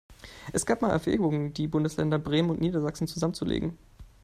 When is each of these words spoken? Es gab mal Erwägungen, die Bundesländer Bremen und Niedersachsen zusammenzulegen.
Es 0.51 0.65
gab 0.65 0.81
mal 0.81 0.89
Erwägungen, 0.89 1.53
die 1.53 1.67
Bundesländer 1.67 2.17
Bremen 2.17 2.49
und 2.49 2.59
Niedersachsen 2.59 3.05
zusammenzulegen. 3.05 3.77